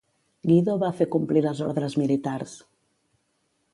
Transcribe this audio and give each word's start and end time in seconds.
Guido 0.51 0.77
va 0.83 0.87
fer 1.01 1.07
complir 1.15 1.45
les 1.47 1.61
ordres 1.67 1.99
militars. 2.05 2.57